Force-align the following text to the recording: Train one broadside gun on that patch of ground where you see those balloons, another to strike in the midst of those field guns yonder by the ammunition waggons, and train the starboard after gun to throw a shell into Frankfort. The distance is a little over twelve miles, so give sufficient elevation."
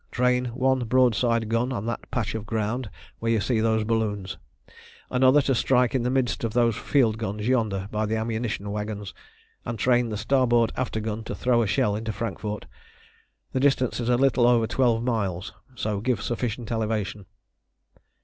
Train 0.11 0.45
one 0.45 0.79
broadside 0.85 1.47
gun 1.47 1.71
on 1.71 1.85
that 1.85 2.09
patch 2.09 2.33
of 2.33 2.47
ground 2.47 2.89
where 3.19 3.31
you 3.31 3.39
see 3.39 3.59
those 3.59 3.83
balloons, 3.83 4.39
another 5.11 5.43
to 5.43 5.53
strike 5.53 5.93
in 5.93 6.01
the 6.01 6.09
midst 6.09 6.43
of 6.43 6.53
those 6.53 6.75
field 6.75 7.19
guns 7.19 7.47
yonder 7.47 7.87
by 7.91 8.07
the 8.07 8.15
ammunition 8.15 8.71
waggons, 8.71 9.13
and 9.63 9.77
train 9.77 10.09
the 10.09 10.17
starboard 10.17 10.71
after 10.75 10.99
gun 10.99 11.23
to 11.25 11.35
throw 11.35 11.61
a 11.61 11.67
shell 11.67 11.95
into 11.95 12.11
Frankfort. 12.11 12.65
The 13.51 13.59
distance 13.59 13.99
is 13.99 14.09
a 14.09 14.17
little 14.17 14.47
over 14.47 14.65
twelve 14.65 15.03
miles, 15.03 15.53
so 15.75 16.01
give 16.01 16.19
sufficient 16.19 16.71
elevation." 16.71 17.27